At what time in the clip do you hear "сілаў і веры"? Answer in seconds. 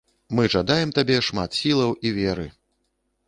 1.59-2.47